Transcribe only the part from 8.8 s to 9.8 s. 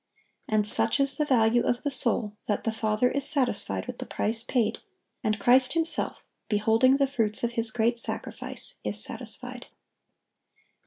is satisfied.